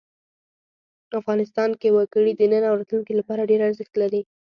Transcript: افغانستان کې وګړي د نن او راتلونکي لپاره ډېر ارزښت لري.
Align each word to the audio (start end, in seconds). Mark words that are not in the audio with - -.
افغانستان 1.19 1.69
کې 1.79 1.89
وګړي 1.95 2.33
د 2.35 2.41
نن 2.51 2.63
او 2.69 2.73
راتلونکي 2.79 3.13
لپاره 3.19 3.47
ډېر 3.49 3.61
ارزښت 3.69 3.93
لري. 4.01 4.21